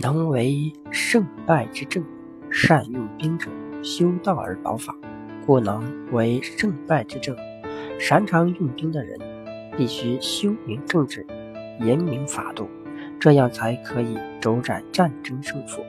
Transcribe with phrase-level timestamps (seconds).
[0.00, 2.04] 能为胜败之政，
[2.50, 3.50] 善用兵者，
[3.82, 4.96] 修道而保法，
[5.44, 5.82] 故能
[6.12, 7.36] 为胜败之政。
[7.98, 9.18] 擅长用兵的人，
[9.76, 11.26] 必须修明政治，
[11.80, 12.68] 严明法度，
[13.18, 15.84] 这样才可以周转战争胜负。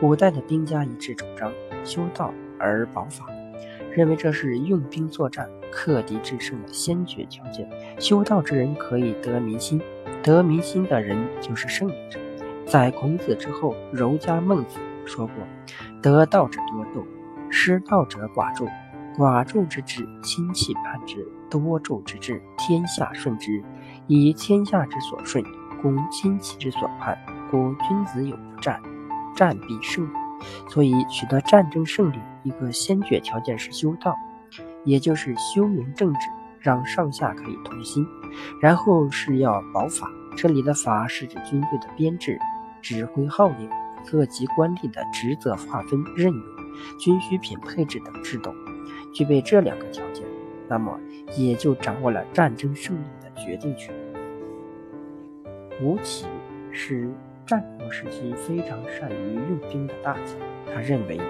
[0.00, 1.52] 古代的兵家一致主张
[1.84, 3.26] 修道而保法，
[3.92, 7.70] 认为这是用兵作战、克敌制胜的先决条件。
[8.00, 9.80] 修道之人可以得民心，
[10.20, 12.18] 得民心的人就是胜利者。
[12.72, 15.34] 在孔子之后，儒家孟子说过
[16.00, 17.06] ：“得道者多助，
[17.50, 18.66] 失道者寡助。
[19.14, 21.18] 寡助之至，亲戚畔之；
[21.50, 23.62] 多助之至，天下顺之。
[24.06, 25.44] 以天下之所顺，
[25.82, 27.14] 攻亲戚之所叛。
[27.50, 28.80] 故君子有不战，
[29.36, 30.08] 战必胜。
[30.70, 34.16] 所以，取得战争胜利，一个先决条件是修道，
[34.86, 36.20] 也就是修明政治，
[36.58, 38.06] 让上下可以同心。
[38.62, 42.38] 然后是要保法，这里的法是指军队的编制。”
[42.82, 43.70] 指挥号令、
[44.10, 46.42] 各级官吏的职责划分、任用、
[46.98, 48.52] 军需品配置等制度，
[49.14, 50.26] 具备这两个条件，
[50.68, 50.98] 那么
[51.38, 53.94] 也就掌握了战争胜利的决定权。
[55.80, 56.26] 吴起
[56.70, 57.10] 是
[57.46, 60.36] 战国时期非常善于用兵的大将，
[60.74, 61.20] 他认为，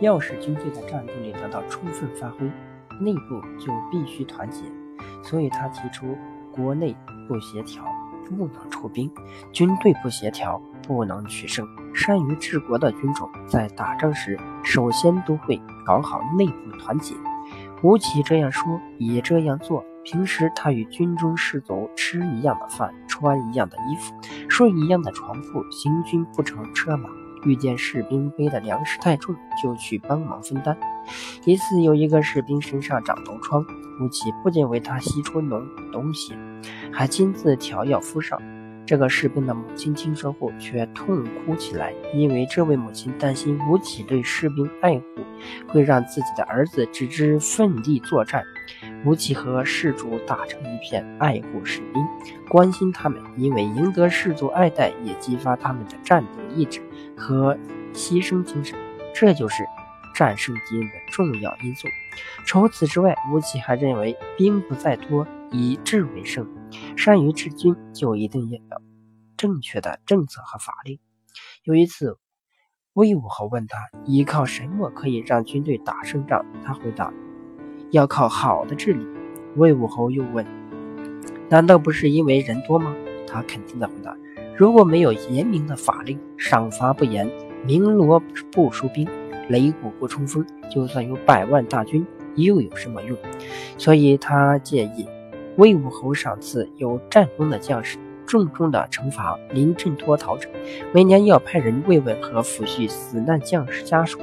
[0.00, 2.46] 要使军队的战斗力得到充分发挥，
[3.00, 4.64] 内部就必须团结，
[5.22, 6.16] 所以他提出
[6.50, 6.96] 国内
[7.28, 7.84] 不协调。
[8.28, 9.10] 不能出兵，
[9.52, 11.66] 军队不协调，不能取胜。
[11.94, 17.14] 善于治国的军种，在打仗时，首先都会搞好内部团结。
[17.82, 19.84] 吴起这样说，也这样做。
[20.02, 24.14] 平时他与军中士卒吃一样的饭，穿一样的衣服，
[24.48, 27.08] 睡一样的床铺，行军不乘车马。
[27.44, 30.76] 遇见士兵背的粮食太重，就去帮忙分担。
[31.44, 33.64] 一次，有一个士兵身上长脓疮，
[34.00, 36.34] 吴起不仅为他吸出脓东西，
[36.92, 38.40] 还亲自调药敷上。
[38.86, 45.04] 这个士兵的母亲听说后，却痛哭起来，因为这位母亲担心吴起对士兵爱护，
[45.68, 48.44] 会让自己的儿子只知奋力作战。
[49.04, 52.04] 吴起和士卒打成一片，爱护士兵，
[52.48, 56.80] 关心他们，因为赢得士卒爱戴，也激发他们的战斗意志
[57.16, 57.56] 和
[57.94, 58.78] 牺牲精神。
[59.14, 59.64] 这就是
[60.14, 61.88] 战胜敌人的重要因素。
[62.46, 66.48] 除此之外，吴起还认为，兵不在多，以智为胜。
[66.96, 68.58] 善于治军，就一定要
[69.36, 70.98] 正确的政策和法令。
[71.62, 72.18] 有一次，
[72.94, 76.44] 魏武侯问他，依靠什么可以让军队打胜仗？
[76.64, 77.12] 他回答，
[77.92, 79.06] 要靠好的治理。
[79.54, 80.44] 魏武侯又问，
[81.48, 82.92] 难道不是因为人多吗？
[83.24, 84.16] 他肯定的回答，
[84.56, 87.30] 如果没有严明的法令，赏罚不严，
[87.64, 88.20] 鸣锣
[88.50, 89.06] 不出兵，
[89.48, 92.04] 擂鼓不冲锋，就算有百万大军，
[92.34, 93.16] 又有什么用？
[93.78, 95.08] 所以他建议。
[95.56, 100.48] 魏武侯赏赐有战功的将士，重重的惩罚临阵脱逃者，
[100.92, 104.18] 每年要派人慰问和抚恤死难将士家属。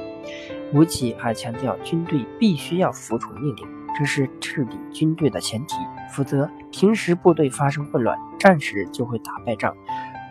[0.74, 3.66] 吴起还强调，军队必须要服从命令，
[3.98, 5.76] 这是治理军队的前提。
[6.14, 9.74] 否则，平时部队发生混乱，战时就会打败仗。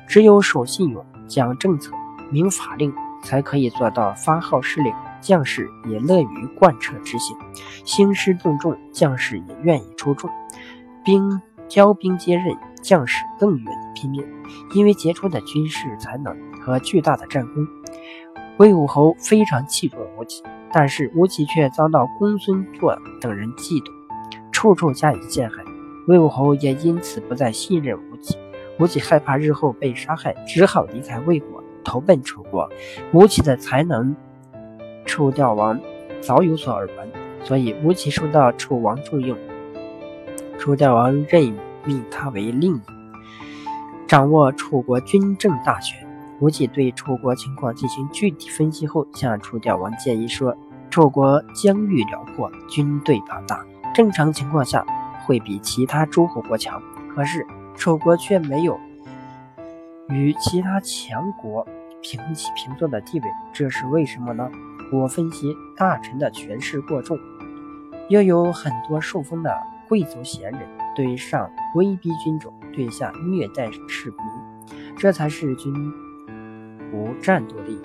[0.07, 1.91] 只有守信用、讲政策、
[2.29, 7.35] 明法令，才可以做到发号施令，将士也乐于贯彻执行。
[7.84, 10.29] 兴师动众，将士也愿意出众。
[11.03, 14.23] 兵交兵接任，将士更愿意拼命，
[14.75, 17.67] 因为杰出的军事才能和巨大的战功。
[18.57, 23.91] 魏武侯非常器重吴起，但是吴起却遭到公孙痤等人嫉妒，
[24.51, 25.63] 处处加以陷害。
[26.07, 28.38] 魏武侯也因此不再信任吴起。
[28.79, 32.69] 吴起害怕日后被杀害，只好离开魏国，投奔楚国。
[33.13, 34.16] 吴起的才能，
[35.06, 35.79] 楚悼王
[36.19, 37.11] 早有所耳闻，
[37.44, 39.38] 所以吴起受到楚王重用。
[40.61, 42.81] 楚悼王任命他为令尹，
[44.07, 46.07] 掌握楚国军政大权。
[46.39, 50.55] 吴起对楚国情况进行具体分析后，向楚悼王建议说
[50.91, 54.85] ：“楚国疆域辽阔，军队庞大，正常情况下
[55.25, 56.79] 会比其他诸侯国强。
[57.16, 57.43] 可是
[57.73, 58.79] 楚国却没有
[60.09, 61.67] 与其他强国
[62.03, 64.47] 平起平坐的地位，这是为什么呢？
[64.93, 67.17] 我分析，大臣的权势过重，
[68.09, 69.52] 又有很多受封的。”
[69.91, 70.61] 贵族贤人
[70.96, 74.20] 对上威逼军种，对下虐待士兵，
[74.96, 75.73] 这才是军
[76.93, 77.78] 无战斗力、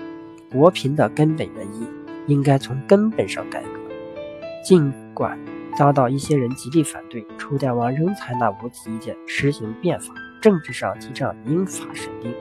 [0.53, 1.85] 国贫的根本原因。
[2.29, 3.81] 应该从根本上改革。
[4.65, 5.37] 尽管
[5.77, 10.15] 遭到一些人极力反对，楚悼王仍采纳吴起意见，实行变法。
[10.41, 12.33] 政治上提倡民法审定，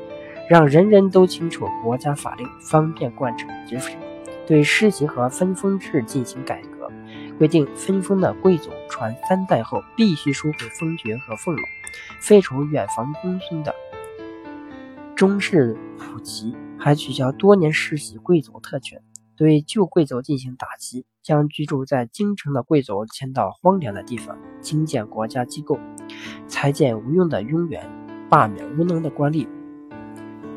[0.48, 3.98] 让人人都清楚国家法令，方便贯彻执行。
[4.46, 6.75] 对世袭和分封制进行改革。
[7.38, 11.62] 规定分封的贵族传三代后必须收回封爵和俸禄，
[12.20, 13.74] 废除远房公孙的
[15.16, 19.02] 中式普及，还取消多年世袭贵族特权，
[19.36, 25.80] 对旧贵族进行打击，将居住在京城的贵族迁到荒凉的地方，兴建国家机构，
[26.48, 27.90] 裁减无用的庸员，
[28.30, 29.48] 罢免无能的官吏，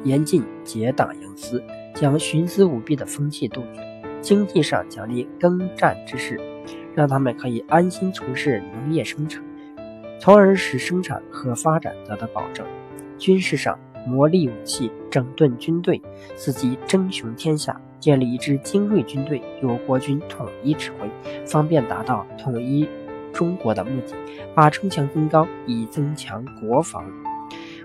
[0.05, 1.63] 严禁结党营私，
[1.95, 3.87] 将徇私舞弊的风气杜绝。
[4.21, 6.41] 经济上奖励耕战之士，
[6.99, 9.41] 让他们可以安心从事农业生产，
[10.19, 12.67] 从而使生产和发展得到保证。
[13.17, 16.03] 军事上磨砺武器，整顿军队，
[16.37, 21.09] 伺机争雄天下，建立一支精锐军队，由国军统一指挥，
[21.47, 22.89] 方便达到统一
[23.33, 24.17] 中国的目的。
[24.53, 27.05] 把城墙增高，以增强国防。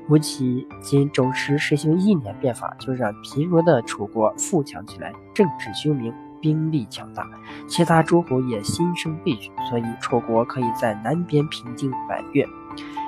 [0.09, 6.11] 吴起仅主持实行一年变法，就让贫弱的楚国富强起来，政治修明，
[6.43, 7.25] 兵力强大，
[7.69, 12.45] 其他诸侯也心生畏惧，所以楚国可以在南边平静百越，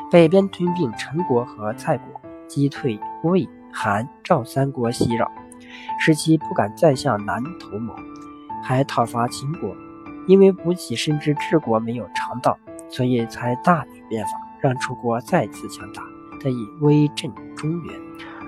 [0.10, 5.30] 北边吞并陈国和蔡国，击退魏、韩、赵三国袭扰，
[6.00, 7.94] 使其不敢再向南图谋，
[8.64, 9.76] 还讨伐秦国。
[10.28, 12.58] 因为吴起深知治国没有常道，
[12.88, 14.32] 所以才大举变法，
[14.62, 16.02] 让楚国再次强大。
[16.40, 18.00] 得以威震中原，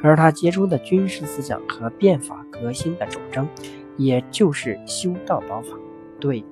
[0.03, 3.47] 而他杰出的军事思想和变法革新的主张，
[3.97, 5.77] 也就是修道宝法，
[6.19, 6.43] 对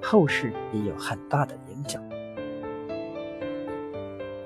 [0.00, 1.58] 后世也有很大的。